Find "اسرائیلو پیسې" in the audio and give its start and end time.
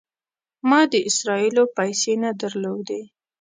1.09-2.13